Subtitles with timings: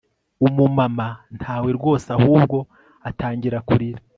[0.47, 1.07] Umumama
[1.37, 2.57] ntawe rwose ahubwo
[3.09, 4.01] atangira kurira